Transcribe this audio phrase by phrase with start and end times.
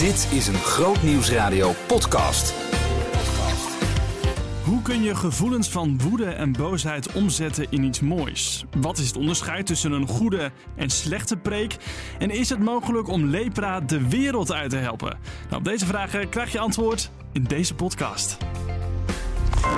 [0.00, 2.54] Dit is een Groot Nieuwsradio podcast.
[4.64, 8.64] Hoe kun je gevoelens van woede en boosheid omzetten in iets moois?
[8.80, 11.76] Wat is het onderscheid tussen een goede en slechte preek?
[12.18, 15.18] En is het mogelijk om lepra de wereld uit te helpen?
[15.48, 18.36] Nou, op deze vragen krijg je antwoord in deze podcast.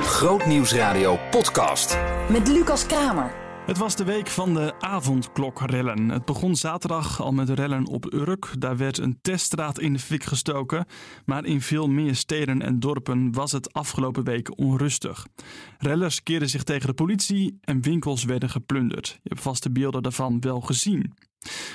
[0.02, 1.98] Groot Nieuwsradio podcast.
[2.28, 3.41] Met Lucas Kramer.
[3.66, 6.08] Het was de week van de avondklokrellen.
[6.08, 8.54] Het begon zaterdag al met rellen op Urk.
[8.58, 10.86] Daar werd een teststraat in de fik gestoken.
[11.24, 15.26] Maar in veel meer steden en dorpen was het afgelopen week onrustig.
[15.78, 19.06] Rellers keerden zich tegen de politie en winkels werden geplunderd.
[19.08, 21.12] Je hebt vast de beelden daarvan wel gezien.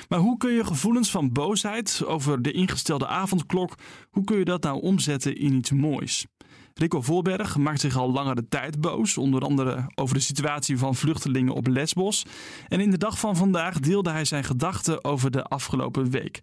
[0.08, 3.74] Maar hoe kun je gevoelens van boosheid over de ingestelde avondklok,
[4.10, 6.26] hoe kun je dat nou omzetten in iets moois?
[6.74, 11.54] Rico Voorberg maakt zich al langere tijd boos, onder andere over de situatie van vluchtelingen
[11.54, 12.26] op Lesbos.
[12.68, 16.40] En in de dag van vandaag deelde hij zijn gedachten over de afgelopen week.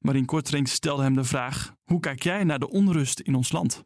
[0.00, 3.82] Marien Kortrink stelde hem de vraag: hoe kijk jij naar de onrust in ons land?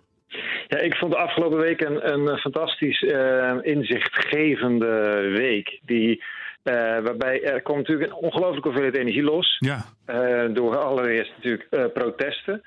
[0.68, 5.80] Ja, ik vond de afgelopen week een, een fantastisch uh, inzichtgevende week.
[5.84, 6.22] Die,
[6.64, 9.56] uh, waarbij er komt natuurlijk een ongelooflijke hoeveelheid energie los.
[9.58, 9.84] Ja.
[10.06, 12.62] Uh, door allereerst natuurlijk protesten.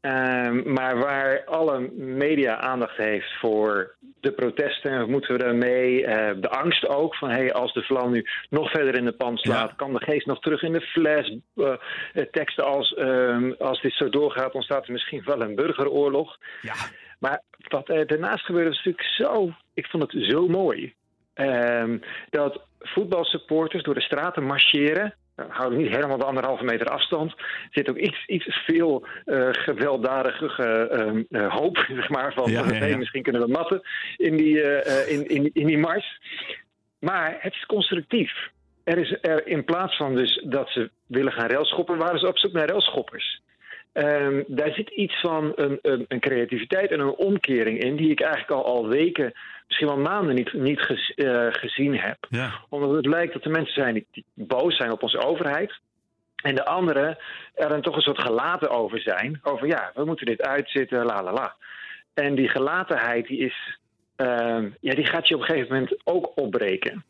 [0.00, 6.48] Uh, maar waar alle media aandacht heeft voor de protesten, moeten we daarmee, uh, de
[6.48, 9.74] angst ook van hey, als de vlam nu nog verder in de pan slaat, ja.
[9.76, 11.36] kan de geest nog terug in de fles.
[11.54, 11.74] Uh,
[12.30, 16.36] teksten als uh, als dit zo doorgaat, ontstaat er misschien wel een burgeroorlog.
[16.62, 16.74] Ja.
[17.18, 20.94] Maar wat er daarnaast gebeurde, was natuurlijk zo, ik vond het zo mooi.
[21.34, 21.98] Ehm,
[22.30, 25.14] dat voetbalsupporters door de straten marcheren
[25.48, 27.30] houden niet helemaal de anderhalve meter afstand.
[27.38, 30.88] Er zit ook iets, iets veel uh, gewelddadige
[31.30, 32.96] uh, uh, hoop, zeg maar, van Ja, ja.
[32.96, 33.80] misschien kunnen we matten
[34.16, 34.62] in die,
[35.06, 36.20] in, in, in die mars.
[36.98, 38.32] Maar het is constructief.
[38.84, 42.38] Er is er in plaats van dus dat ze willen gaan railschoppen, waren ze op
[42.38, 43.42] zoek naar railschoppers.
[43.92, 48.20] Um, daar zit iets van een, een, een, creativiteit en een omkering in, die ik
[48.20, 49.32] eigenlijk al, al weken,
[49.66, 52.16] misschien wel maanden niet, niet uh, gezien heb.
[52.28, 52.50] Ja.
[52.68, 55.78] Omdat het lijkt dat er mensen zijn die, die boos zijn op onze overheid.
[56.42, 57.18] En de anderen
[57.54, 59.40] er dan toch een soort gelaten over zijn.
[59.42, 61.54] Over ja, we moeten dit uitzitten, la la la.
[62.14, 63.78] En die gelatenheid, die, is,
[64.16, 67.04] uh, ja, die gaat je op een gegeven moment ook opbreken.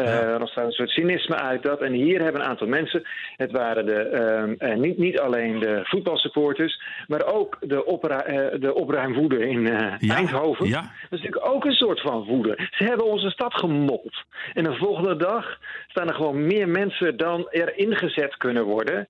[0.00, 0.20] Uh, ja.
[0.20, 1.80] Er ontstaat een soort cynisme uit dat.
[1.80, 3.02] En hier hebben een aantal mensen,
[3.36, 8.74] het waren de, uh, niet, niet alleen de voetbalsupporters, maar ook de, opra uh, de
[8.74, 9.98] opruimwoede in ja.
[10.14, 10.66] Eindhoven.
[10.66, 10.80] Ja.
[10.80, 12.68] Dat is natuurlijk ook een soort van woede.
[12.70, 14.24] Ze hebben onze stad gemold.
[14.52, 19.08] En de volgende dag staan er gewoon meer mensen dan er ingezet kunnen worden,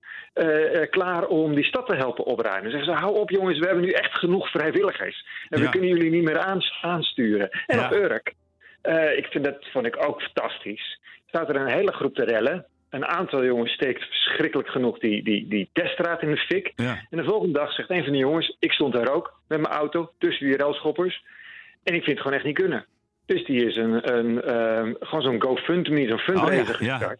[0.90, 2.70] klaar om die stad te helpen opruimen.
[2.70, 5.26] Zeggen ze, hou op jongens, we hebben nu echt genoeg vrijwilligers.
[5.48, 7.50] En we kunnen jullie niet meer aansturen.
[7.66, 8.34] En op Urk.
[8.82, 11.00] Uh, ik vind dat vond ik ook fantastisch.
[11.26, 12.66] Staat er een hele groep te rellen.
[12.90, 16.72] Een aantal jongens steekt verschrikkelijk genoeg die, die, die teststraat in de fik.
[16.76, 17.06] Ja.
[17.10, 19.74] En de volgende dag zegt een van de jongens: Ik stond daar ook met mijn
[19.74, 21.24] auto tussen die railschoppers.
[21.82, 22.86] En ik vind het gewoon echt niet kunnen.
[23.26, 27.16] Dus die is een, een, uh, gewoon zo'n GoFundMe, zo'n fundraiser Oh ja.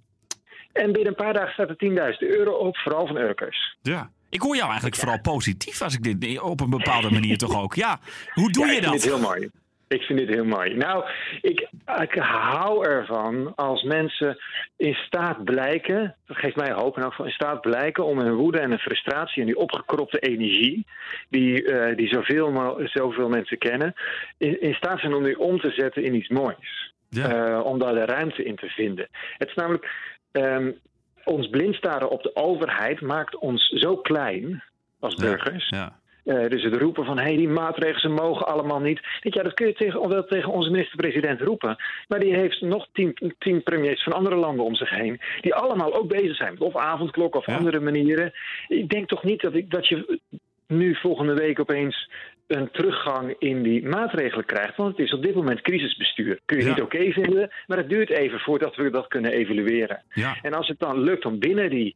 [0.72, 3.76] En binnen een paar dagen staat er 10.000 euro op, vooral van Urkers.
[3.82, 4.10] Ja.
[4.30, 7.74] Ik hoor jou eigenlijk vooral positief als ik dit op een bepaalde manier toch ook.
[7.74, 8.00] Ja,
[8.32, 8.90] hoe doe ja, je ik dat?
[8.90, 9.50] vind het heel mooi.
[9.92, 10.74] Ik vind dit heel mooi.
[10.74, 11.04] Nou,
[11.40, 11.68] ik,
[12.00, 14.38] ik hou ervan als mensen
[14.76, 18.34] in staat blijken, dat geeft mij hoop en ook van in staat blijken om hun
[18.34, 20.86] woede en hun frustratie en die opgekropte energie,
[21.28, 23.94] die, uh, die zoveel, zoveel mensen kennen,
[24.38, 26.92] in, in, staat zijn om die om te zetten in iets moois.
[27.08, 27.48] Ja.
[27.48, 29.08] Uh, om daar de ruimte in te vinden.
[29.38, 29.90] Het is namelijk,
[30.32, 30.78] um,
[31.24, 34.62] ons blindstaren op de overheid maakt ons zo klein
[35.00, 35.68] als burgers.
[35.68, 35.78] Ja.
[35.78, 36.00] ja.
[36.24, 39.00] Uh, dus het roepen van hey, die maatregelen ze mogen allemaal niet.
[39.20, 41.76] Je, dat kun je tegen, wel tegen onze minister-president roepen.
[42.08, 45.20] Maar die heeft nog tien, tien premiers van andere landen om zich heen.
[45.40, 47.56] Die allemaal ook bezig zijn met of avondklok of Ja.
[47.56, 48.32] andere manieren.
[48.68, 50.18] Ik denk toch niet dat, ik, dat je
[50.66, 52.10] nu volgende week opeens
[52.46, 54.76] een teruggang in die maatregelen krijgt.
[54.76, 56.40] Want het is op dit moment crisisbestuur.
[56.44, 56.68] Kun je Ja.
[56.68, 60.02] niet oké vinden, maar het duurt even voordat we dat kunnen evalueren.
[60.14, 60.36] Ja.
[60.42, 61.94] En als het dan lukt om binnen die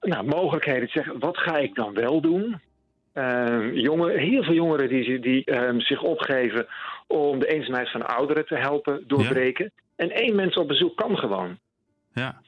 [0.00, 2.60] nou, mogelijkheden te zeggen: wat ga ik dan wel doen?
[3.14, 6.66] Uh, jongen, heel veel jongeren die, die um, zich opgeven
[7.06, 9.64] om de eenzaamheid van ouderen te helpen doorbreken.
[9.74, 9.82] Ja.
[9.96, 11.58] En één mens op bezoek kan gewoon.
[12.12, 12.40] Ja.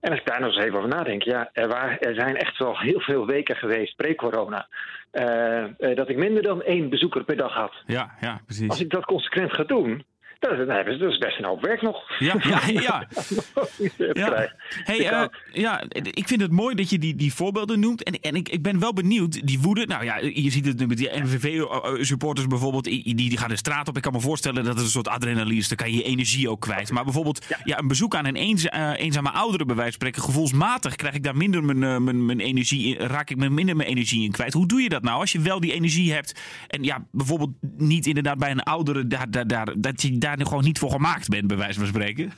[0.00, 2.58] En als ik daar nog eens even over nadenk, ja, er, waren, er zijn echt
[2.58, 4.68] wel heel veel weken geweest, pre-corona,
[5.12, 7.72] uh, uh, dat ik minder dan één bezoeker per dag had.
[7.86, 8.68] Ja, ja, precies.
[8.68, 10.04] Als ik dat consequent ga doen,
[10.38, 12.18] Dat is, dat is best een hoop werk nog.
[12.18, 13.06] Ja, ja, ja.
[14.12, 14.48] ja.
[14.84, 18.02] Hey, uh, ja, ik vind het mooi dat je die, die voorbeelden noemt.
[18.02, 19.86] En, en ik, ik ben wel benieuwd, die woede.
[19.86, 22.84] Nou ja, je ziet het nu met die MVV-supporters bijvoorbeeld.
[22.84, 23.96] Die, die gaan de straat op.
[23.96, 25.68] Ik kan me voorstellen dat het een soort adrenaline is.
[25.68, 26.92] Dan kan je je energie ook kwijt.
[26.92, 27.58] Maar bijvoorbeeld ja.
[27.64, 30.22] ja een bezoek aan een eenza uh, eenzame oudere, bij wijze van spreken.
[30.22, 33.76] Gevoelsmatig krijg ik daar minder mijn, uh, mijn, mijn energie in, raak ik me minder
[33.76, 34.52] mijn energie in kwijt.
[34.52, 36.40] Hoe doe je dat nou als je wel die energie hebt?
[36.66, 40.64] En ja, bijvoorbeeld niet inderdaad bij een oudere, daar, daar, daar, dat je daar gewoon
[40.64, 42.32] niet voor gemaakt bent, bij wijze van spreken?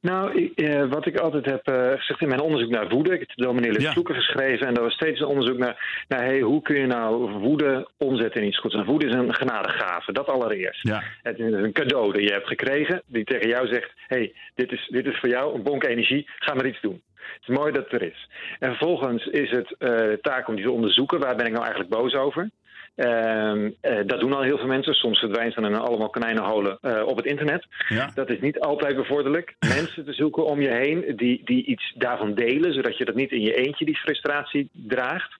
[0.00, 3.18] Nou, ik, eh, wat ik altijd heb uh, gezegd in mijn onderzoek naar woede, ik
[3.18, 3.92] heb het door meneer ja.
[4.04, 7.88] geschreven en dat was steeds een onderzoek naar, naar hey, hoe kun je nou woede
[7.98, 8.74] omzetten in iets goeds.
[8.74, 10.82] En woede is een genadegave, dat allereerst.
[10.88, 11.02] Ja.
[11.22, 14.88] Het is een cadeau dat je hebt gekregen, die tegen jou zegt, hey, dit is,
[14.90, 17.02] dit is voor jou een bonk energie, ga maar iets doen.
[17.14, 18.28] Het is mooi dat het er is.
[18.58, 21.94] En vervolgens is het uh, taak om die te onderzoeken, waar ben ik nou eigenlijk
[21.94, 22.50] boos over?
[22.96, 23.70] Uh, uh,
[24.06, 24.94] dat doen al heel veel mensen.
[24.94, 27.66] Soms verdwijnen ze dan allemaal konijnenholen uh, op het internet.
[27.88, 28.10] Ja.
[28.14, 29.54] Dat is niet altijd bevorderlijk.
[29.78, 33.30] mensen te zoeken om je heen die, die iets daarvan delen, zodat je dat niet
[33.30, 35.32] in je eentje die frustratie draagt.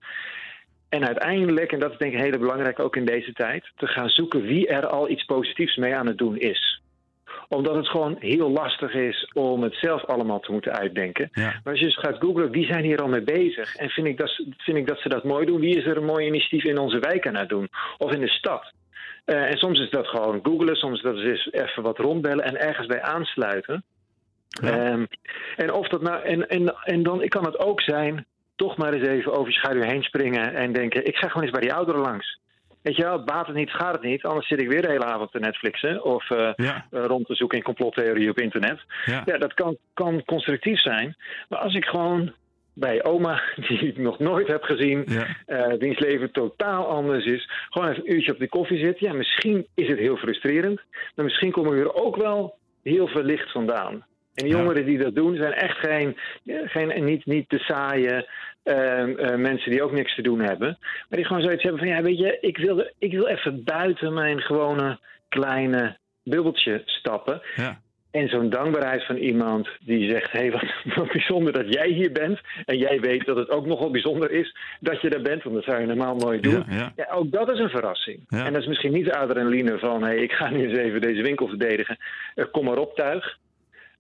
[0.89, 4.09] En uiteindelijk, en dat is denk ik heel belangrijk ook in deze tijd, te gaan
[4.09, 6.83] zoeken wie er al iets positiefs mee aan het doen is
[7.55, 11.29] omdat het gewoon heel lastig is om het zelf allemaal te moeten uitdenken.
[11.33, 11.43] Ja.
[11.43, 13.77] Maar als je eens gaat googlen, wie zijn hier al mee bezig?
[13.77, 15.61] En vind ik, dat, vind ik dat ze dat mooi doen?
[15.61, 17.69] Wie is er een mooi initiatief in onze wijk aan het doen?
[17.99, 18.73] Of in de stad?
[19.27, 22.87] Uh, en soms is dat gewoon googlen, soms dat is even wat rondbellen en ergens
[22.87, 23.85] bij aansluiten.
[24.49, 24.93] Ja.
[24.93, 25.07] Um,
[25.57, 29.09] en, of dat nou, en, en, en dan kan het ook zijn, toch maar eens
[29.09, 32.01] even over je schaduw heen springen en denken: ik ga gewoon eens bij die ouderen
[32.01, 32.39] langs.
[32.85, 34.23] Weet je wel, baat het niet, gaat het niet.
[34.23, 36.05] Anders zit ik weer de hele avond te Netflixen.
[36.05, 36.87] Of uh, ja.
[36.91, 38.81] uh, rond te zoeken in complottheorie op internet.
[39.05, 39.23] Ja.
[39.25, 41.17] ja, dat kan, kan constructief zijn.
[41.49, 42.33] Maar als ik gewoon
[42.73, 45.27] bij oma, die ik nog nooit heb gezien, ja.
[45.47, 49.07] uh, wiens leven totaal anders is, gewoon even een uurtje op die koffie zitten.
[49.07, 50.81] Ja, misschien is het heel frustrerend.
[51.15, 54.05] Maar misschien komen we er ook wel heel veel licht vandaan.
[54.35, 58.29] En die jongeren die dat doen, zijn echt geen, geen niet, niet te saaie
[58.65, 60.79] uh, uh, mensen die ook niks te doen hebben.
[60.81, 64.15] Maar die gewoon zoiets hebben van, ja, weet je, ik wil, ik wil even buiten
[64.15, 64.99] mijn gewone
[65.29, 67.43] kleine bubbeltje stappen.
[67.57, 67.81] Ja.
[68.11, 72.13] En zo'n dankbaarheid van iemand die zegt: hé, hey, wat, wat bijzonder dat jij hier
[72.13, 72.41] bent.
[72.65, 75.65] En jij weet dat het ook nogal bijzonder is dat je er bent, want dat
[75.65, 76.65] zou je normaal nooit doen.
[76.69, 76.93] Ja, ja.
[76.97, 78.25] ja ook dat is een verrassing.
[78.29, 78.45] Ja.
[78.45, 81.01] En dat is misschien niet de adrenaline van: hé, hey, ik ga nu eens even
[81.01, 81.99] deze winkel verdedigen.
[82.35, 83.39] Uh, kom maar op, tuig.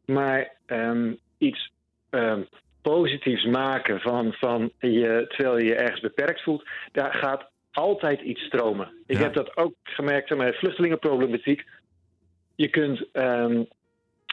[0.06, 1.72] Maar um, iets
[2.10, 2.48] um,
[2.82, 8.42] positiefs maken van, van je, terwijl je je ergens beperkt voelt, daar gaat altijd iets
[8.42, 8.92] stromen.
[9.06, 9.22] Ik Ja.
[9.22, 11.64] heb dat ook gemerkt met vluchtelingenproblematiek.
[12.54, 13.66] Je kunt um,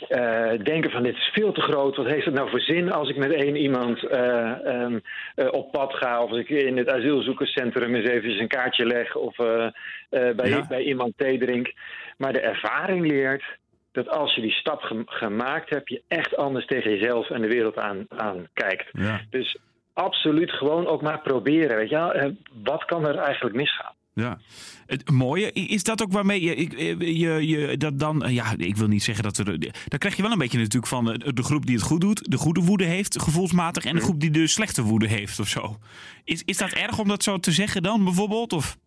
[0.10, 1.96] uh, denken van dit is veel te groot.
[1.96, 5.02] Wat heeft het nou voor zin als ik met één iemand uh, um,
[5.36, 6.24] uh, op pad ga...
[6.24, 9.16] of als ik in het asielzoekerscentrum eens even een kaartje leg...
[9.16, 10.68] of bij, Ja.
[10.68, 11.74] bij iemand thee drink.
[12.18, 13.44] Maar de ervaring leert
[13.92, 15.90] dat als je die stap gem- gemaakt hebt...
[15.90, 18.86] je echt anders tegen jezelf en de wereld aan, aan kijkt.
[18.92, 19.22] Ja.
[19.30, 19.58] Dus
[19.94, 21.78] absoluut gewoon ook maar proberen.
[21.78, 22.12] Weet je wel?
[22.14, 22.32] Eh,
[22.64, 23.94] wat kan er eigenlijk misgaan?
[24.14, 24.40] Ja,
[24.86, 28.76] het mooie is dat ook waarmee je, ik- je, je dat dan, eh, ja, ik
[28.76, 29.46] wil niet zeggen dat er,
[29.88, 32.32] dan krijg je wel een beetje natuurlijk van eh, de groep die het goed doet,
[32.32, 35.78] de goede woede heeft, gevoelsmatig, en de groep die de slechte woede heeft of zo.
[36.24, 38.54] Is, is dat erg om dat zo te zeggen dan bijvoorbeeld?
[38.54, 38.78] Of?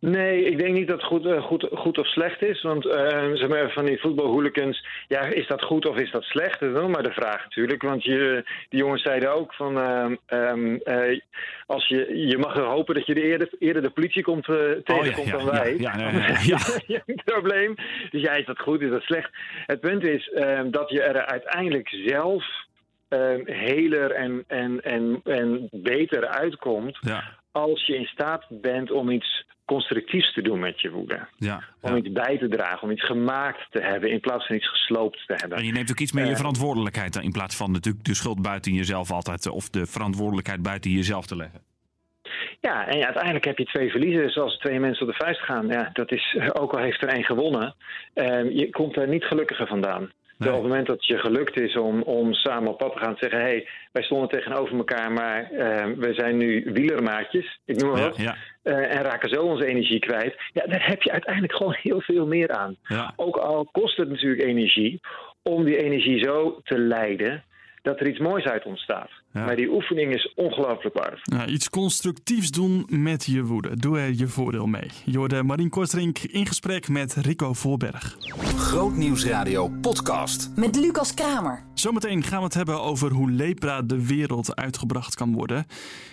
[0.00, 2.62] Nee, ik denk niet dat het goed, uh, goed, goed of slecht is.
[2.62, 6.60] Want uh, zeg maar, van die voetbalhooligans, ja, is dat goed of is dat slecht?
[6.60, 7.82] Dat is nog maar de vraag natuurlijk.
[7.82, 10.80] Want je, die jongens zeiden ook van, uh, um,
[11.66, 14.44] als je, je mag er hopen dat je de eerder, eerder de politie komt,
[14.84, 15.76] tegenkomt oh, ja, dan wij.
[15.78, 15.96] Ja,
[16.52, 17.74] ja, ja, probleem.
[18.10, 19.30] Dus ja, is dat goed, is dat slecht?
[19.66, 20.30] Het punt is
[20.70, 22.44] dat je er uiteindelijk zelf
[23.44, 26.98] heler en, en, en, en beter uitkomt
[27.52, 31.18] als je in staat bent om iets constructiefs te doen met je woede.
[31.36, 31.96] Ja, om ja.
[31.96, 35.34] iets bij te dragen, om iets gemaakt te hebben in plaats van iets gesloopt te
[35.36, 35.58] hebben.
[35.58, 38.14] En je neemt ook iets meer je Eh, verantwoordelijkheid dan in plaats van natuurlijk de
[38.14, 41.60] schuld buiten jezelf altijd, eh, of de verantwoordelijkheid buiten jezelf te leggen.
[42.60, 45.40] Ja, en ja, uiteindelijk heb je twee verliezers als er twee mensen op de vuist
[45.40, 45.66] gaan.
[45.68, 47.74] Ja, dat is, ook al heeft er één gewonnen,
[48.14, 50.10] uh, je komt er niet gelukkiger vandaan.
[50.38, 50.48] Nee.
[50.48, 53.16] Op het moment dat je gelukt is om, om samen op pad te gaan en
[53.18, 57.90] zeggen: hé, hey, wij stonden tegenover elkaar, maar uh, we zijn nu wielermaatjes, ik noem
[57.90, 60.34] maar Ja, wat, ja, uh, en raken zo onze energie kwijt.
[60.52, 62.76] Ja, daar heb je uiteindelijk gewoon heel veel meer aan.
[62.82, 63.12] ja.
[63.16, 65.00] Ook al kost het natuurlijk energie
[65.42, 67.44] om die energie zo te leiden
[67.82, 69.10] dat er iets moois uit ontstaat.
[69.32, 69.44] Ja.
[69.44, 71.36] Maar die oefening is ongelooflijk waardevol.
[71.36, 73.76] Ja, iets constructiefs doen met je woede.
[73.76, 74.90] Doe er je voordeel mee.
[75.04, 78.16] Je hoorde Marien Kortrink in gesprek met Rico Voorberg.
[78.56, 80.50] Grootnieuwsradio podcast.
[80.56, 81.62] Met Lucas Kramer.
[81.74, 85.66] Zometeen gaan we het hebben over hoe lepra de wereld uitgebracht kan worden.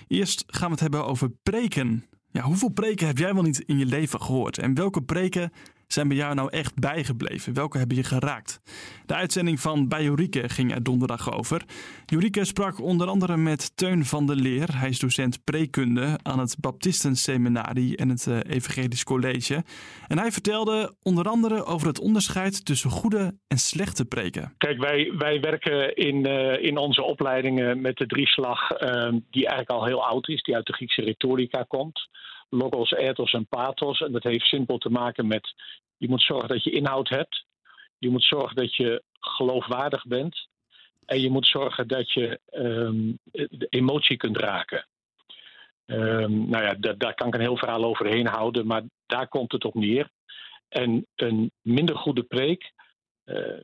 [0.08, 2.06] Eerst gaan we het hebben over preken.
[2.32, 4.58] Ja, hoeveel preken heb jij wel niet in je leven gehoord?
[4.58, 5.52] En welke preken
[5.88, 7.54] zijn bij jou nou echt bijgebleven?
[7.54, 8.62] Welke hebben je geraakt?
[9.06, 11.64] De uitzending van Bij Jorike ging er donderdag over.
[12.06, 14.80] Jorike sprak onder andere met Teun van der Leer.
[14.80, 19.64] Hij is docent prekunde aan het Baptistenseminarie en het eh, Evangelisch College.
[20.08, 24.54] En hij vertelde onder andere over het onderscheid tussen goede en slechte preken.
[24.58, 29.70] Kijk, wij, wij werken in, uh, in onze opleidingen met de drieslag, uh, die eigenlijk
[29.70, 32.08] al heel oud is, die uit de Griekse retorica komt
[32.50, 34.00] logos, ethos en pathos.
[34.02, 35.54] En dat heeft simpel te maken met
[35.98, 37.46] je moet zorgen dat je inhoud hebt.
[37.98, 40.48] Je moet zorgen dat je geloofwaardig bent.
[41.06, 44.86] En je moet zorgen dat je um, de emotie kunt raken.
[45.86, 49.66] Um, nou ja, daar, kan ik een heel verhaal overheen houden, maar daar komt het
[49.66, 50.10] op neer.
[50.70, 52.72] En een minder goede preek
[53.26, 53.60] uh,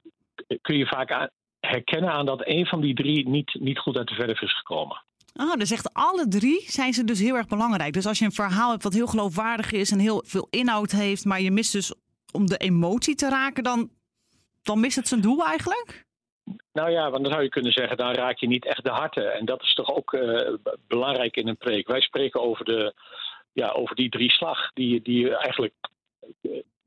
[0.62, 4.16] kun je vaak herkennen aan dat een van die drie niet, niet goed uit de
[4.16, 5.04] verf is gekomen.
[5.34, 7.94] Ah, dus echt alle drie zijn ze dus heel erg belangrijk.
[7.94, 11.26] Dus als je een verhaal hebt wat heel geloofwaardig is en heel veel inhoud heeft,
[11.26, 11.94] maar je mist dus
[12.32, 13.90] om de emotie te raken, dan,
[14.64, 16.06] dan mist het zijn doel eigenlijk?
[16.74, 19.34] Nou ja, want dan zou je kunnen zeggen, dan raak je niet echt de harten.
[19.34, 20.54] En dat is toch ook uh,
[20.88, 21.88] belangrijk in een preek.
[21.88, 22.94] Wij spreken over, de,
[23.54, 25.74] ja, over die drie slag die, die je eigenlijk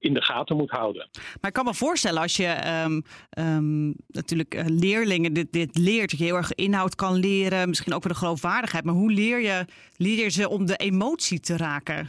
[0.04, 1.08] in de gaten moet houden.
[1.12, 3.02] Maar ik kan me voorstellen als je um,
[3.38, 7.94] um, natuurlijk uh, leerlingen dit, dit leert, dat je heel erg inhoud kan leren, misschien
[7.94, 8.84] ook weer de geloofwaardigheid.
[8.84, 9.64] Maar hoe leer je,
[9.96, 12.08] leer je ze om de emotie te raken?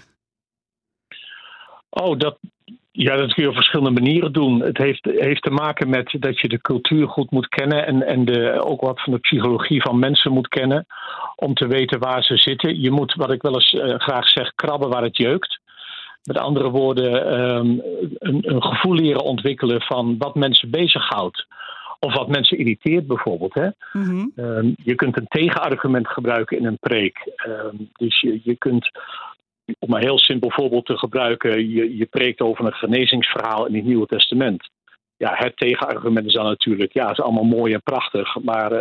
[1.90, 2.38] Oh, dat,
[2.92, 4.62] ja, dat kun je op verschillende manieren doen.
[4.62, 8.26] Het heeft, heeft te maken met dat je de cultuur goed moet kennen en, en
[8.26, 10.86] de, ook wat van de psychologie van mensen moet kennen.
[11.36, 12.82] Om te weten waar ze zitten.
[12.82, 15.60] Je moet, wat ik wel eens uh, graag zeg, krabben waar het jeukt.
[16.26, 17.82] Met andere woorden, um,
[18.14, 21.46] een, een, gevoel leren ontwikkelen van wat mensen bezighoudt.
[22.00, 23.54] Of wat mensen irriteert bijvoorbeeld.
[23.54, 23.70] Hè?
[23.92, 24.32] Mm-hmm.
[24.36, 27.18] Um, je kunt een tegenargument gebruiken in een preek.
[27.48, 28.90] Um, dus je, je kunt,
[29.80, 33.86] om een heel simpel voorbeeld te gebruiken, je, je preekt over een genezingsverhaal in het
[33.86, 34.70] Nieuwe Testament.
[35.18, 38.72] Ja, het tegenargument is dan natuurlijk, ja, het is allemaal mooi en prachtig, maar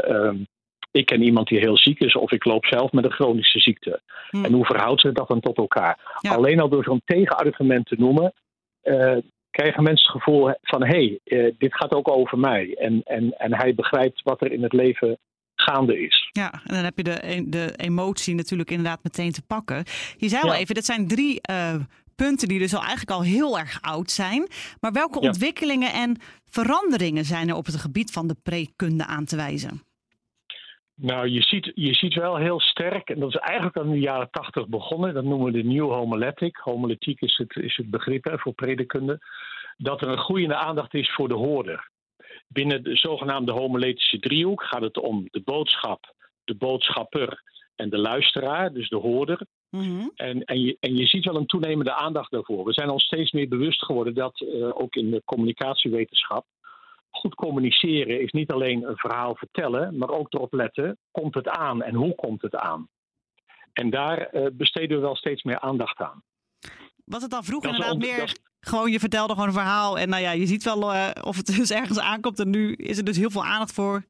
[0.99, 4.01] ik ken iemand die heel ziek is of ik loop zelf met een chronische ziekte.
[4.31, 4.45] Hm.
[4.45, 6.19] En hoe verhoudt zich dat dan tot elkaar?
[6.21, 6.35] Ja.
[6.35, 8.33] Alleen al door zo'n tegenargument te noemen,
[8.85, 9.17] uh,
[9.51, 12.75] krijgen mensen het gevoel van hé, hey, uh, dit gaat ook over mij.
[12.75, 15.19] En, en, en hij begrijpt wat er in het leven
[15.55, 16.29] gaande is.
[16.33, 19.85] Ja, en dan heb je de, de emotie natuurlijk inderdaad meteen te pakken.
[20.17, 20.59] Je zei al ja.
[20.59, 21.75] even, dit zijn drie uh,
[22.15, 24.49] punten die dus al eigenlijk al heel erg oud zijn.
[24.81, 25.29] Maar welke ja.
[25.29, 29.83] ontwikkelingen en veranderingen zijn er op het gebied van de preekkunde aan te wijzen?
[30.97, 33.99] Nou, je ziet, je ziet wel heel sterk, en dat is eigenlijk al in de
[33.99, 36.57] jaren tachtig begonnen, dat noemen we de New Homiletic.
[36.57, 39.19] Homiletiek is het, is het begrip hè, voor predikunde.
[39.77, 41.91] Dat er een groeiende aandacht is voor de hoorder.
[42.49, 47.43] Binnen de zogenaamde homiletische driehoek gaat het om de boodschap, de boodschapper
[47.77, 49.47] en de luisteraar, dus de hoorder.
[49.71, 50.13] Mm-hmm.
[50.15, 52.65] En, en, je, en je ziet wel een toenemende aandacht daarvoor.
[52.65, 56.47] We zijn ons steeds meer bewust geworden dat uh, ook in de communicatiewetenschap
[57.17, 61.83] goed communiceren is niet alleen een verhaal vertellen, maar ook erop letten: komt het aan
[61.83, 62.89] en hoe komt het aan?
[63.73, 66.23] En daar uh, besteden we wel steeds meer aandacht aan.
[67.05, 68.41] Was het dan vroeger inderdaad meer dat...
[68.61, 71.47] gewoon je vertelde gewoon een verhaal en nou ja, je ziet wel uh, of het
[71.47, 74.05] dus ergens aankomt en nu is er dus heel veel aandacht voor?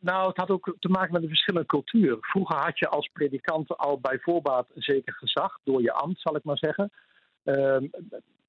[0.00, 2.16] Nou, het had ook te maken met een verschillende cultuur.
[2.20, 6.36] Vroeger had je als predikant al bij voorbaat een zeker gezag door je ambt, zal
[6.36, 6.90] ik maar zeggen.
[7.44, 7.76] Uh,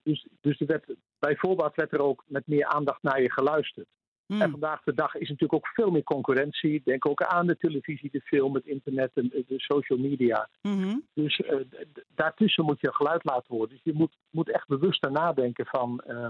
[0.04, 0.86] dus, dus er werd,
[1.20, 3.88] bij voorbaat werd er ook met meer aandacht naar je geluisterd.
[4.28, 4.42] Mm.
[4.42, 6.82] En vandaag de dag is natuurlijk ook veel meer concurrentie.
[6.86, 10.50] Denk ook aan de televisie, de film, het internet en de social media.
[10.62, 11.06] Mm-hmm.
[11.14, 11.56] Dus uh,
[12.16, 13.70] daartussen moet je geluid laten horen.
[13.70, 16.28] Dus je moet, moet echt bewust nadenken van uh,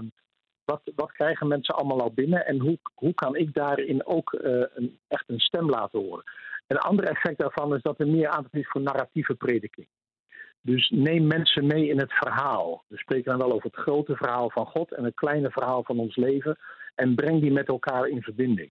[0.64, 4.62] wat, wat krijgen mensen allemaal al binnen en hoe, hoe kan ik daarin ook uh,
[4.74, 6.24] een, echt een stem laten horen.
[6.66, 9.86] Een ander effect daarvan is dat er meer aandacht is voor narratieve prediking.
[10.60, 12.84] Dus neem mensen mee in het verhaal.
[12.88, 15.98] We spreken dan wel over het grote verhaal van God en het kleine verhaal van
[15.98, 16.58] ons leven.
[16.94, 18.70] En breng die met elkaar in verbinding.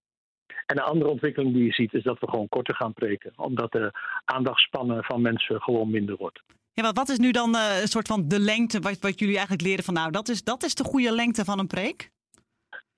[0.66, 3.34] En een andere ontwikkeling die je ziet is dat we gewoon korter gaan preken.
[3.36, 3.92] Omdat de
[4.26, 6.42] aandachtspannen van mensen gewoon minder wordt.
[6.74, 9.36] Ja, wat, wat is nu dan uh, een soort van de lengte wat, wat jullie
[9.36, 12.10] eigenlijk leren van nou, dat is, dat is de goede lengte van een preek?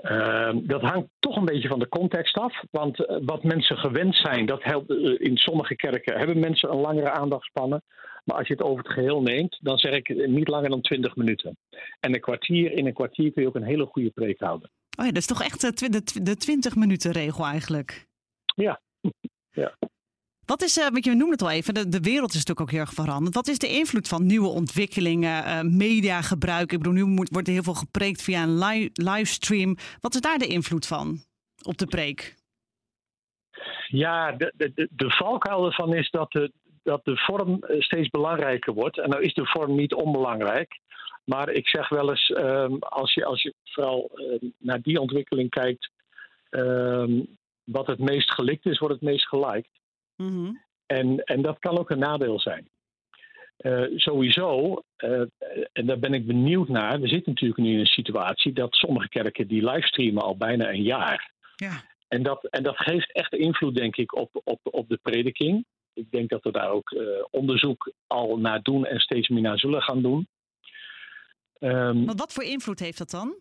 [0.02, 2.64] Uh, dat hangt toch een beetje van de context af.
[2.72, 6.80] Want uh, wat mensen gewend zijn, dat helpt, uh, in sommige kerken hebben mensen een
[6.80, 7.84] langere aandachtspannen.
[8.24, 11.16] Maar als je het over het geheel neemt, dan zeg ik niet langer dan 20
[11.16, 11.58] minuten.
[12.00, 14.70] En een kwartier, in een kwartier kun je ook een hele goede preek houden.
[15.00, 18.08] Oh ja, dat is toch echt de, de, de 20 minuten regel eigenlijk?
[18.56, 18.82] Ja.
[19.52, 19.78] ja.
[20.46, 22.72] Wat is, uh, want je noemde het al even, de, de wereld is natuurlijk ook
[22.72, 23.36] heel erg veranderd.
[23.36, 26.72] Wat is de invloed van nieuwe ontwikkelingen, uh, mediagebruik?
[26.72, 29.78] Ik bedoel, nu moet, wordt er heel veel gepreekt via een li livestream.
[30.02, 31.20] Wat is daar de invloed van
[31.62, 32.36] op de preek?
[33.88, 36.52] Ja, de, de, de valkuil ervan is dat de,
[36.90, 38.98] dat de vorm steeds belangrijker wordt.
[38.98, 40.80] En nou is de vorm niet onbelangrijk.
[41.24, 45.50] Maar ik zeg wel eens, ehm, als, je, als je vooral ehm, naar die ontwikkeling
[45.50, 45.90] kijkt,
[46.50, 47.24] ehm,
[47.64, 49.70] wat het meest gelikt is, wordt het meest geliked.
[50.16, 50.52] Mhm.
[50.86, 52.70] En, en dat kan ook een nadeel zijn.
[53.58, 55.22] Eh, sowieso, eh,
[55.74, 57.00] en daar ben ik benieuwd naar.
[57.00, 60.84] We zitten natuurlijk nu in een situatie dat sommige kerken die livestreamen al bijna een
[60.84, 61.32] jaar.
[61.56, 61.84] Ja.
[62.08, 65.66] En dat, en dat geeft echt invloed, denk ik, op, op, op de prediking.
[65.94, 69.60] Ik denk dat we daar ook eh, onderzoek al naar doen en steeds meer naar
[69.60, 70.28] zullen gaan doen.
[71.60, 73.36] Ehm, Want wat voor invloed heeft dat dan?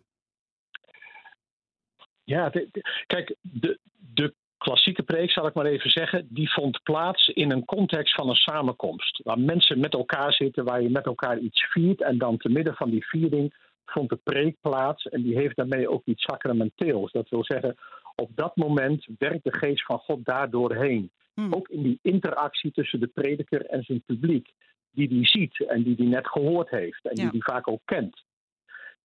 [2.24, 3.78] Ja, de- de- kijk, de,
[4.14, 8.28] de klassieke preek, zal ik maar even zeggen, die vond plaats in een context van
[8.28, 9.20] een samenkomst.
[9.24, 12.00] Waar mensen met elkaar zitten, waar je met elkaar iets viert.
[12.02, 15.04] En dan te midden van die viering vond de preek plaats.
[15.08, 17.12] En die heeft daarmee ook iets sacramenteels.
[17.12, 17.76] Dat wil zeggen,
[18.16, 21.10] op dat moment werkt de geest van God daar doorheen.
[21.38, 21.52] Hm.
[21.52, 24.52] Ook in die interactie tussen de prediker en zijn publiek.
[24.90, 27.04] Die die ziet en die die net gehoord heeft.
[27.04, 27.22] En Ja.
[27.22, 28.24] die die vaak ook kent.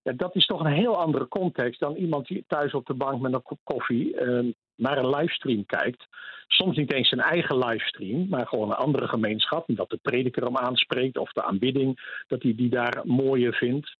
[0.01, 3.21] Ja, dat is toch een heel andere context dan iemand die thuis op de bank
[3.21, 6.07] met een kop koffie eh, naar een livestream kijkt.
[6.47, 9.67] Soms niet eens zijn eigen livestream, maar gewoon een andere gemeenschap.
[9.67, 13.95] En dat de prediker hem aanspreekt of de aanbidding, dat hij die daar mooier vindt.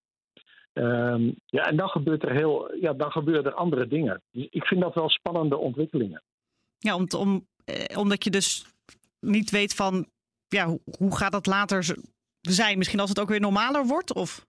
[0.73, 4.21] Ehm, ja, en dan gebeurt er heel, ja, dan gebeuren er andere dingen.
[4.31, 6.21] Dus ik vind dat wel spannende ontwikkelingen.
[6.77, 8.65] Ja, om, om, eh, omdat je dus
[9.19, 10.07] niet weet van,
[10.47, 11.95] ja, hoe, hoe gaat dat later
[12.41, 12.77] zijn?
[12.77, 14.13] Misschien als het ook weer normaler wordt?
[14.13, 14.45] Of?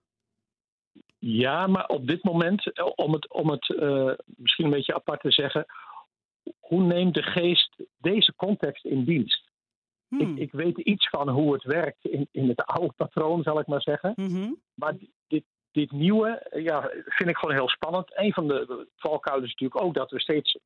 [1.27, 5.21] Ja, maar op dit moment, eh, om het, om het eh, misschien een beetje apart
[5.21, 5.67] te zeggen,
[6.61, 9.51] hoe neemt de geest deze context in dienst?
[10.09, 10.21] Hmm.
[10.21, 13.67] Ik, ik weet iets van hoe het werkt in, in het oude patroon, zal ik
[13.67, 14.13] maar zeggen.
[14.17, 14.53] Mhm.
[14.75, 14.95] Maar
[15.27, 18.11] dit, dit nieuwe eh, ja, vind ik gewoon heel spannend.
[18.15, 20.59] Een van de de valkuilen is natuurlijk ook dat we steeds,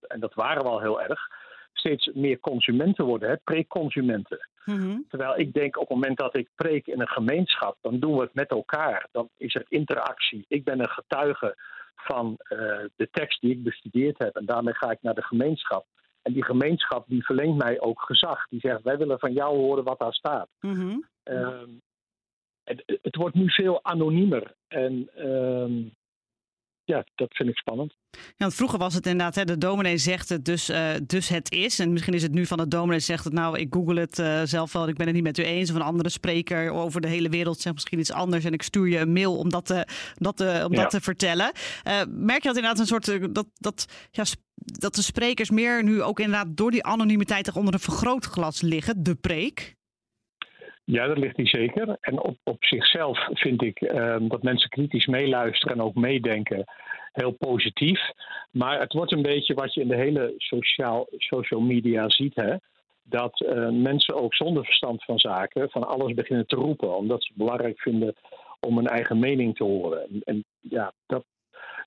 [0.00, 1.28] en dat waren we al heel erg,
[1.72, 4.48] steeds meer consumenten worden, pre-consumenten.
[4.64, 4.98] Mhm.
[5.08, 8.20] Terwijl ik denk op het moment dat ik preek in een gemeenschap, dan doen we
[8.20, 9.08] het met elkaar.
[9.12, 10.44] Dan is er interactie.
[10.48, 11.56] Ik ben een getuige
[11.94, 12.58] van eh,
[12.96, 14.36] de tekst die ik bestudeerd heb.
[14.36, 15.86] En daarmee ga ik naar de gemeenschap.
[16.22, 18.48] En die gemeenschap die verleent mij ook gezag.
[18.48, 20.48] Die zegt, wij willen van jou horen wat daar staat.
[20.60, 20.98] Mhm.
[21.22, 21.68] Ehm,
[22.64, 24.54] het, het wordt nu veel anoniemer.
[24.68, 25.82] En ehm,
[26.84, 27.94] ja, dat vind ik spannend.
[28.10, 31.50] Ja, want vroeger was het inderdaad, hè, de dominee zegt het, dus, eh, dus het
[31.52, 31.78] is.
[31.78, 34.40] En misschien is het nu van de dominee zegt het, nou, ik google het eh,
[34.44, 35.70] zelf wel, ik ben het niet met u eens.
[35.70, 38.44] Of een andere spreker over de hele wereld zegt misschien iets anders.
[38.44, 40.82] En ik stuur je een mail om dat te, dat te, om Ja.
[40.82, 41.52] dat te vertellen.
[41.82, 45.82] Eh, merk je dat inderdaad een soort, eh, dat, dat, ja, dat de sprekers meer
[45.84, 49.76] nu ook inderdaad door die anonimiteit onder een vergrootglas liggen, de preek?
[50.84, 51.96] Ja, dat ligt niet zeker.
[52.00, 56.64] En op, op zichzelf vind ik ehm, dat mensen kritisch meeluisteren en ook meedenken
[57.12, 58.10] heel positief.
[58.50, 62.34] Maar het wordt een beetje wat je in de hele sociaal, social media ziet.
[62.34, 62.56] Hè?
[63.02, 66.96] Dat eh, mensen ook zonder verstand van zaken van alles beginnen te roepen.
[66.96, 68.14] Omdat ze het belangrijk vinden
[68.60, 70.08] om een eigen mening te horen.
[70.08, 71.24] En, en ja, dat,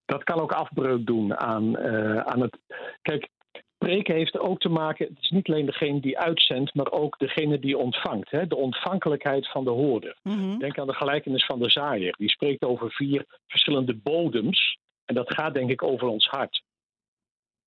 [0.05, 2.57] dat kan ook afbreuk doen aan, eh, aan het.
[3.01, 3.29] Kijk,
[3.77, 5.05] preken heeft ook te maken.
[5.05, 8.31] Het is niet alleen degene die uitzendt, maar ook degene die ontvangt.
[8.31, 8.47] Hè?
[8.47, 10.17] De ontvankelijkheid van de hoorder.
[10.23, 10.57] Mhm.
[10.57, 12.15] Denk aan de gelijkenis van de zaaier.
[12.17, 14.77] Die spreekt over vier verschillende bodems.
[15.05, 16.63] En dat gaat denk ik over ons hart.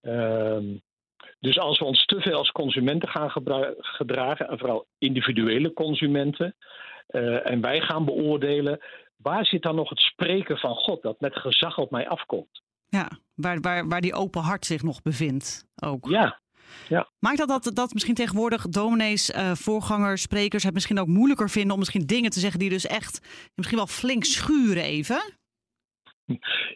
[0.01, 0.77] Ehm,
[1.41, 3.31] dus als we ons te veel als consumenten gaan
[3.81, 6.55] gedragen, en vooral individuele consumenten,
[7.07, 8.81] eh, en wij gaan beoordelen,
[9.17, 12.63] waar zit dan nog het spreken van God dat met gezag op mij afkomt?
[12.89, 16.09] Ja, waar, waar, waar die open hart zich nog bevindt ook.
[16.09, 16.41] Ja,
[17.19, 21.73] Maakt dat, dat dat misschien tegenwoordig dominees, eh, voorgangers, sprekers het misschien ook moeilijker vinden
[21.73, 25.37] om misschien dingen te zeggen die dus echt misschien wel flink schuren even?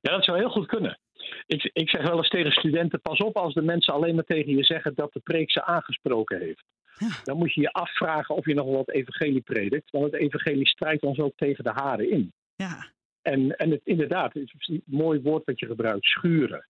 [0.01, 0.99] Ja, dat zou heel goed kunnen.
[1.47, 4.57] Ik, ik zeg wel eens tegen studenten: pas op als de mensen alleen maar tegen
[4.57, 6.65] je zeggen dat de preek ze aangesproken heeft.
[6.99, 7.09] Ja.
[7.23, 9.91] Dan moet je je afvragen of je nog wel het evangelie predikt.
[9.91, 12.33] Want het evangelie strijdt ons ook tegen de haren in.
[12.55, 12.87] Ja,
[13.23, 16.67] En, en het, inderdaad, het is een mooi woord dat je gebruikt: schuren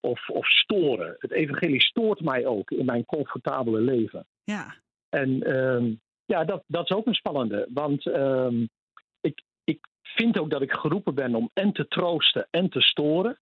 [0.00, 1.16] of, of storen.
[1.18, 4.26] Het evangelie stoort mij ook in mijn comfortabele leven.
[4.44, 4.80] ja.
[5.08, 5.92] En ehm,
[6.24, 7.68] ja, dat, dat is ook een spannende.
[7.72, 8.66] Want ehm,
[9.20, 13.38] ik, ik vind ook dat ik geroepen ben om en te troosten en te storen.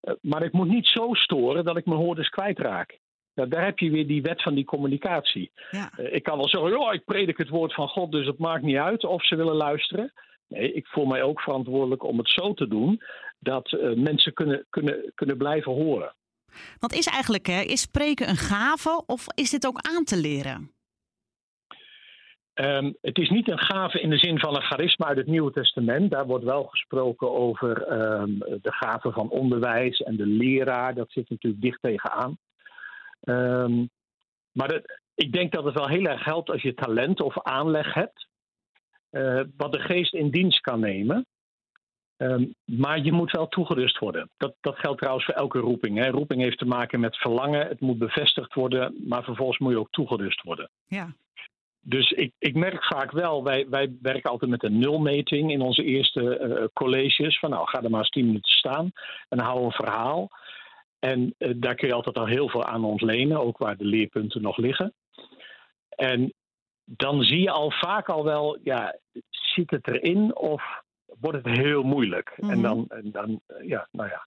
[0.00, 2.98] Eh, maar ik moet niet zo storen dat ik mijn hoorders kwijtraak.
[3.34, 5.50] Nou, daar heb je weer die wet van die communicatie.
[5.70, 5.92] Ja.
[5.96, 8.62] Eh, ik kan wel zeggen, ja, ik predik het woord van God, dus het maakt
[8.62, 10.12] niet uit of ze willen luisteren.
[10.52, 13.02] Nee, ik voel mij ook verantwoordelijk om het zo te doen
[13.38, 16.14] dat eh, mensen kunnen, kunnen, kunnen blijven horen.
[16.78, 20.70] Want is eigenlijk, hè, is spreken een gave of is dit ook aan te leren?
[22.54, 25.52] Ehm, het is niet een gave in de zin van een charisma uit het Nieuwe
[25.52, 26.10] Testament.
[26.10, 30.94] Daar wordt wel gesproken over ehm, de gave van onderwijs en de leraar.
[30.94, 32.38] Dat zit natuurlijk dicht tegenaan.
[33.20, 33.84] Ehm
[34.52, 37.94] maar het, ik denk dat het wel heel erg helpt als je talent of aanleg
[37.94, 38.26] hebt,
[39.56, 41.26] wat de geest in dienst kan nemen.
[42.16, 44.30] Um, maar je moet wel toegerust worden.
[44.36, 45.98] Dat, dat geldt trouwens voor elke roeping.
[45.98, 46.10] Hè.
[46.10, 49.90] Roeping heeft te maken met verlangen, het moet bevestigd worden, maar vervolgens moet je ook
[49.90, 50.70] toegerust worden.
[50.86, 51.14] Ja.
[51.80, 55.84] Dus ik, ik merk vaak wel, wij, wij werken altijd met een nulmeting in onze
[55.84, 57.38] eerste uh, colleges.
[57.38, 58.92] Van nou, ga er maar eens tien minuten staan
[59.28, 60.30] en we een verhaal.
[60.98, 64.42] En uh, daar kun je altijd al heel veel aan ontlenen, ook waar de leerpunten
[64.42, 64.92] nog liggen.
[65.88, 66.32] En
[66.84, 68.96] dan zie je al vaak al wel, ja,
[69.30, 70.62] zit het erin of
[71.20, 72.32] wordt het heel moeilijk?
[72.36, 72.56] Mm -hmm.
[72.56, 74.24] En dan, en dan, ja, nou ja.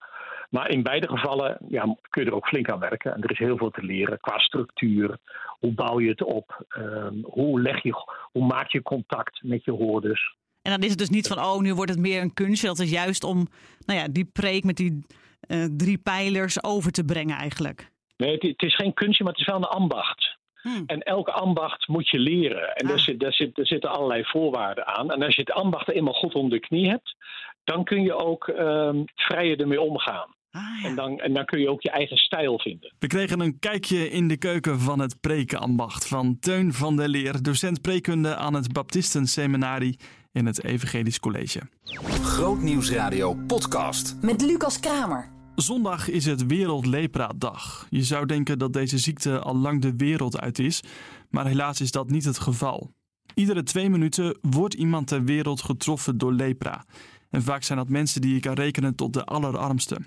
[0.50, 3.13] Maar in beide gevallen ja, kun je er ook flink aan werken.
[3.13, 5.18] En er is heel veel te leren qua structuur.
[5.60, 6.65] Hoe bouw je het op?
[6.78, 7.94] Um, hoe, leg je,
[8.32, 10.36] hoe maak je contact met je hoorders?
[10.62, 12.68] En dan is het dus niet van, oh, nu wordt het meer een kunstje.
[12.68, 13.48] Dat is juist om
[13.86, 15.06] nou ja, die preek met die
[15.48, 17.91] uh, drie pijlers over te brengen eigenlijk.
[18.18, 20.35] Nee, het, het is geen kunstje, maar het is wel een ambacht.
[20.65, 20.84] Hmm.
[20.86, 22.75] En elke ambacht moet je leren.
[22.75, 22.89] En ah.
[22.89, 25.12] daar, zit, daar, zit, daar zitten allerlei voorwaarden aan.
[25.12, 27.15] En als je het ambacht eenmaal goed onder de knie hebt,
[27.63, 30.34] dan kun je ook um, vrijer ermee omgaan.
[30.51, 30.88] Ah, ja.
[30.88, 32.93] en, dan, en dan kun je ook je eigen stijl vinden.
[32.99, 37.43] We kregen een kijkje in de keuken van het prekenambacht van Teun van der Leer,
[37.43, 39.99] docent preekunde aan het Baptistenseminarie
[40.32, 41.60] in het Evangelisch College.
[42.21, 45.35] Grootnieuwsradio podcast met Lucas Kramer.
[45.56, 47.88] Zondag is het Wereldlepra-dag.
[47.89, 50.84] Je zou denken dat deze ziekte al lang de wereld uit is,
[51.30, 52.91] maar helaas is dat niet het geval.
[53.34, 56.86] Iedere twee minuten wordt iemand ter wereld getroffen door lepra.
[57.30, 59.98] En vaak zijn dat mensen die je kan rekenen tot de allerarmste.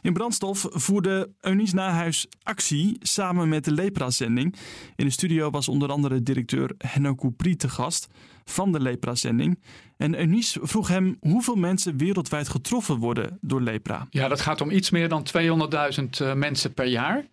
[0.00, 4.56] In Brandstof voerde Eunice Nahuis actie samen met de Lepra-zending.
[4.96, 8.08] In de studio was onder andere directeur Henno Coupri te gast
[8.44, 9.58] van de Lepra-zending.
[9.96, 14.06] En Eunice vroeg hem hoeveel mensen wereldwijd getroffen worden door lepra.
[14.10, 17.26] Ja, dat gaat om iets meer dan 200.000 uh, mensen per jaar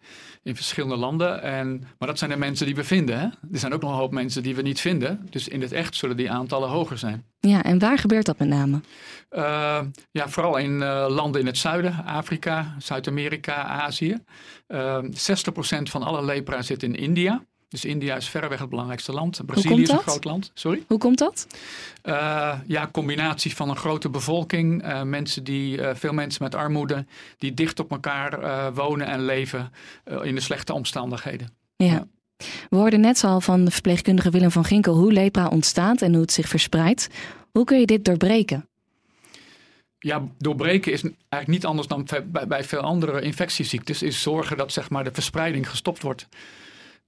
[0.43, 1.41] in verschillende landen.
[1.41, 3.19] En, maar dat zijn de mensen die we vinden.
[3.19, 3.25] Hè?
[3.25, 5.27] Er zijn ook nog een hoop mensen die we niet vinden.
[5.29, 7.25] Dus in het echt zullen die aantallen hoger zijn.
[7.39, 8.81] Ja, en waar gebeurt dat met name?
[9.31, 14.17] Uh, ja, vooral in uh, landen in het zuiden, Afrika, Zuid-Amerika, Azië.
[14.67, 15.07] Uh, 60%
[15.83, 17.43] van alle lepra zit in India.
[17.69, 19.41] Dus India is verreweg het belangrijkste land.
[19.45, 20.51] Brazilië is een groot land.
[20.53, 20.83] Sorry?
[20.87, 21.47] Hoe komt dat?
[22.03, 24.83] Uh, ja, combinatie van een grote bevolking.
[24.83, 27.05] Uh, mensen die, uh, veel mensen met armoede.
[27.37, 29.71] Die dicht op elkaar wonen en leven
[30.21, 31.49] in de slechte omstandigheden.
[31.75, 31.85] Ja.
[31.85, 32.07] ja.
[32.69, 36.21] We hoorden net al van de verpleegkundige Willem van Ginkel hoe lepra ontstaat en hoe
[36.21, 37.09] het zich verspreidt.
[37.51, 38.69] Hoe kun je dit doorbreken?
[39.99, 44.01] Ja, doorbreken is eigenlijk niet anders dan bij, bij veel andere infectieziektes.
[44.01, 46.27] Is zorgen dat zeg maar, de verspreiding gestopt wordt.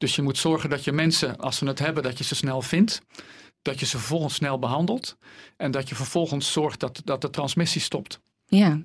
[0.02, 2.62] Dus je moet zorgen dat je mensen, als ze het hebben, dat je ze snel
[2.62, 3.02] vindt.
[3.62, 5.18] Dat je ze vervolgens snel behandelt.
[5.58, 8.20] En dat je vervolgens zorgt dat, dat de transmissie stopt.
[8.46, 8.82] Ja,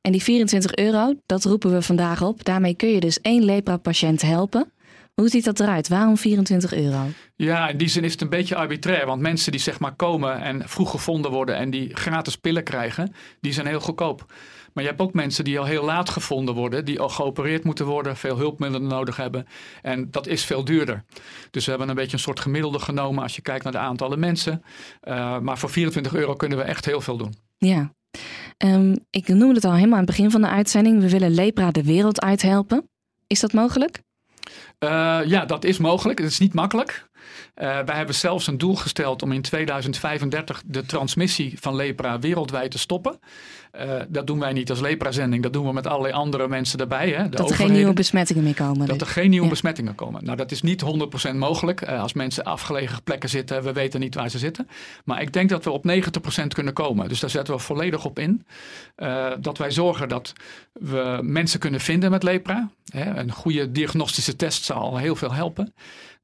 [0.00, 2.44] en die 24 euro, dat roepen we vandaag op.
[2.44, 4.72] Daarmee kun je dus één lepra-patiënt helpen.
[5.14, 5.88] Hoe ziet dat eruit?
[5.88, 7.06] Waarom 24 euro?
[7.36, 9.06] Ja, in die zin is het een beetje arbitrair.
[9.06, 13.14] Want mensen die zeg maar komen en vroeg gevonden worden en die gratis pillen krijgen,
[13.40, 14.32] die zijn heel goedkoop.
[14.78, 17.86] Maar je hebt ook mensen die al heel laat gevonden worden, die al geopereerd moeten
[17.86, 19.46] worden, veel hulpmiddelen nodig hebben.
[19.82, 21.04] En dat is veel duurder.
[21.50, 24.18] Dus we hebben een beetje een soort gemiddelde genomen als je kijkt naar de aantallen
[24.18, 24.62] mensen.
[25.02, 27.34] Uh, maar voor 24 euro kunnen we echt heel veel doen.
[27.56, 27.92] Ja.
[28.64, 31.00] Um, ik noemde het al helemaal aan het begin van de uitzending.
[31.00, 32.90] We willen lepra de wereld uithelpen.
[33.26, 34.02] Is dat mogelijk?
[34.84, 36.18] Uh, ja, dat is mogelijk.
[36.18, 37.08] Het is niet makkelijk.
[37.60, 42.70] Uh, wij hebben zelfs een doel gesteld om in 2035 de transmissie van lepra wereldwijd
[42.70, 43.18] te stoppen.
[43.76, 47.10] Uh, dat doen wij niet als lepra-zending, dat doen we met allerlei andere mensen erbij.
[47.10, 48.86] Hè, dat er geen nieuwe besmettingen meer komen.
[48.86, 49.50] Dat er geen nieuwe ja.
[49.50, 50.24] besmettingen komen.
[50.24, 50.84] Nou, dat is niet
[51.30, 51.88] 100% mogelijk.
[51.88, 54.68] Uh, als mensen afgelegen plekken zitten, we weten niet waar ze zitten.
[55.04, 55.84] Maar ik denk dat we op
[56.42, 57.08] 90% kunnen komen.
[57.08, 58.46] Dus daar zetten we volledig op in.
[59.40, 60.32] dat wij zorgen dat
[60.72, 62.70] we mensen kunnen vinden met lepra.
[62.92, 65.74] Hè, een goede diagnostische test zal heel veel helpen.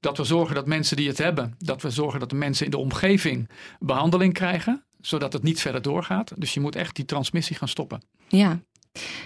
[0.05, 2.71] Dat we zorgen dat mensen die het hebben, dat we zorgen dat de mensen in
[2.71, 3.49] de omgeving
[3.81, 6.33] behandeling krijgen, zodat het niet verder doorgaat.
[6.37, 8.03] Dus je moet echt die transmissie gaan stoppen.
[8.29, 8.61] Ja.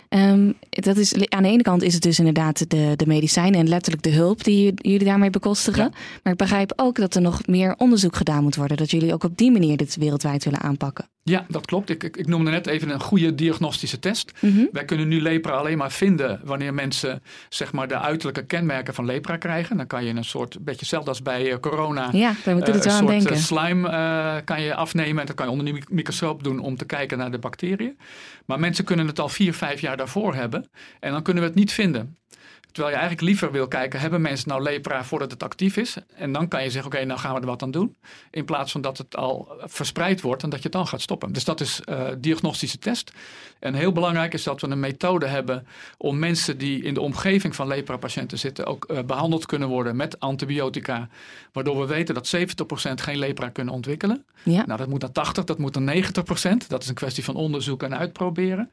[0.08, 3.68] Um, dat is, aan de ene kant is het dus inderdaad de, de medicijnen en
[3.68, 5.82] letterlijk de hulp die jullie daarmee bekostigen.
[5.82, 5.90] Ja.
[6.22, 8.76] Maar ik begrijp ook dat er nog meer onderzoek gedaan moet worden.
[8.76, 11.08] Dat jullie ook op die manier dit wereldwijd willen aanpakken.
[11.22, 11.90] Ja, dat klopt.
[11.90, 14.32] Ik, ik, ik noemde net even een goede diagnostische test.
[14.40, 14.68] Mm -hmm.
[14.72, 19.04] Wij kunnen nu lepra alleen maar vinden wanneer mensen zeg maar, de uiterlijke kenmerken van
[19.04, 19.76] lepra krijgen.
[19.76, 22.74] Dan kan je een soort, beetje hetzelfde als bij uh, corona, ja, daar moet uh,
[22.74, 23.38] het een soort denken.
[23.38, 25.20] slime uh, kan je afnemen.
[25.20, 27.98] En dat kan je onder de microscoop doen om te kijken naar de bacteriën.
[28.46, 30.70] Maar mensen kunnen het al vier, vijf jaar daarvoor hebben.
[31.00, 32.16] En dan kunnen we het niet vinden.
[32.72, 35.96] Terwijl je eigenlijk liever wil kijken, hebben mensen nou lepra voordat het actief is?
[36.14, 37.96] En dan kan je zeggen, oké, nou gaan we er wat aan doen.
[38.30, 41.32] In plaats van dat het al verspreid wordt en dat je het dan gaat stoppen.
[41.32, 43.12] Dus dat is uh, diagnostische test.
[43.58, 45.66] En heel belangrijk is dat we een methode hebben
[45.96, 50.20] om mensen die in de omgeving van lepra-patiënten zitten ook uh, behandeld kunnen worden met
[50.20, 51.08] antibiotica.
[51.52, 52.40] Waardoor we weten dat 70%
[52.94, 54.24] geen lepra kunnen ontwikkelen.
[54.42, 54.66] Ja.
[54.66, 56.66] Nou, dat moet naar 80, dat moet naar 90%.
[56.68, 58.70] Dat is een kwestie van onderzoek en uitproberen.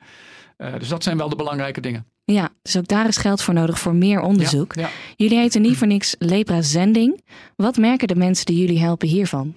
[0.58, 2.06] Uh, dus dat zijn wel de belangrijke dingen.
[2.24, 4.74] Ja, dus ook daar is geld voor nodig voor meer onderzoek.
[5.16, 7.22] Jullie heten niet voor niks Lepra-zending.
[7.56, 9.56] Wat merken de mensen die jullie helpen hiervan?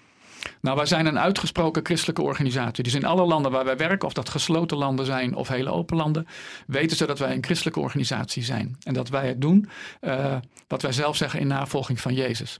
[0.60, 2.84] Nou, wij zijn een uitgesproken christelijke organisatie.
[2.84, 5.96] Dus in alle landen waar wij werken, of dat gesloten landen zijn of hele open
[5.96, 6.26] landen,
[6.66, 8.76] weten ze dat wij een christelijke organisatie zijn.
[8.82, 9.68] En dat wij het doen,
[10.00, 10.36] uh,
[10.68, 12.58] wat wij zelf zeggen, in navolging van Jezus.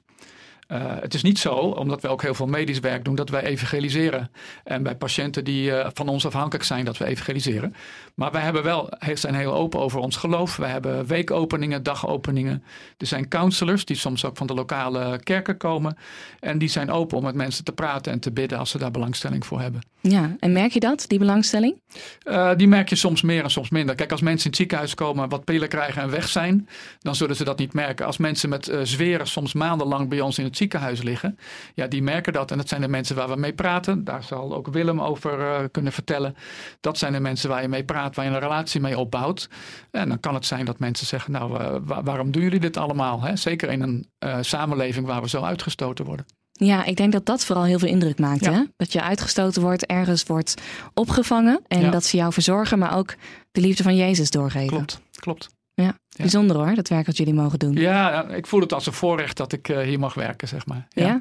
[0.72, 3.42] Uh, het is niet zo, omdat we ook heel veel medisch werk doen, dat wij
[3.42, 4.30] evangeliseren.
[4.64, 7.74] En bij patiënten die uh, van ons afhankelijk zijn, dat we evangeliseren.
[8.14, 10.56] Maar wij hebben wel, zijn heel open over ons geloof.
[10.56, 12.62] We hebben weekopeningen, dagopeningen.
[12.98, 15.96] Er zijn counselors die soms ook van de lokale kerken komen.
[16.40, 18.90] En die zijn open om met mensen te praten en te bidden als ze daar
[18.90, 19.80] belangstelling voor hebben.
[20.00, 21.76] Ja, en merk je dat, die belangstelling?
[22.24, 23.94] Uh, die merk je soms meer en soms minder.
[23.94, 27.36] Kijk, als mensen in het ziekenhuis komen, wat pillen krijgen en weg zijn, dan zullen
[27.36, 28.06] ze dat niet merken.
[28.06, 31.38] Als mensen met zweren soms maandenlang bij ons in het ziekenhuis liggen,
[31.74, 32.50] ja, die merken dat.
[32.50, 34.04] En dat zijn de mensen waar we mee praten.
[34.04, 36.34] Daar zal ook Willem over uh, kunnen vertellen.
[36.80, 39.48] Dat zijn de mensen waar je mee praat, waar je een relatie mee opbouwt.
[39.90, 42.76] En dan kan het zijn dat mensen zeggen, nou, uh, waar, waarom doen jullie dit
[42.76, 43.22] allemaal?
[43.22, 43.36] Hè?
[43.36, 46.26] Zeker in een uh, samenleving waar we zo uitgestoten worden.
[46.52, 48.44] Ja, ik denk dat dat vooral heel veel indruk maakt.
[48.44, 48.52] Ja.
[48.52, 48.64] Hè?
[48.76, 50.54] Dat je uitgestoten wordt, ergens wordt
[50.94, 51.60] opgevangen.
[51.66, 51.90] En ja.
[51.90, 53.14] dat ze jou verzorgen, maar ook
[53.52, 54.68] de liefde van Jezus doorgeven.
[54.68, 55.56] Klopt, klopt.
[55.82, 57.72] Ja, bijzonder hoor, dat werk wat jullie mogen doen.
[57.72, 60.86] Ja, ik voel het als een voorrecht dat ik uh, hier mag werken, zeg maar.
[60.88, 61.20] Ja, ja?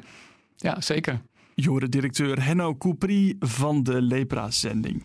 [0.56, 1.20] ja zeker.
[1.60, 5.02] Je directeur Henno Coupri van de Lepra-zending.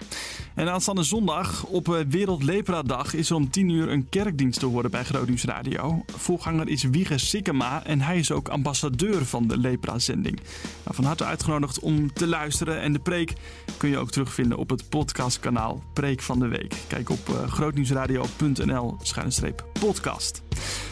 [0.55, 4.91] En aanstaande zondag op Wereld Lepra-dag is er om 10 uur een kerkdienst te horen
[4.91, 6.05] bij Groot Radio.
[6.15, 10.39] Voorganger is Wieger Sikkema en hij is ook ambassadeur van de Lepra-zending.
[10.83, 13.33] Nou, van harte uitgenodigd om te luisteren en de preek
[13.77, 16.75] kun je ook terugvinden op het podcastkanaal Preek van de Week.
[16.87, 20.43] Kijk op uh, grootnieuwsradio.nl-podcast.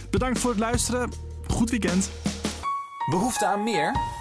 [0.09, 1.09] Bedankt voor het luisteren.
[1.47, 2.11] Goed weekend.
[3.09, 4.20] Behoefte aan meer?